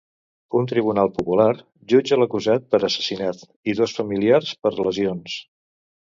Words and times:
Un 0.59 0.67
tribunal 0.69 1.09
popular 1.17 1.51
jutja 1.91 2.17
l'acusat 2.21 2.65
per 2.75 2.79
assassinat 2.87 3.43
i 3.73 3.75
dos 3.81 3.93
familiars 3.99 4.55
per 4.67 4.71
lesions. 4.79 5.37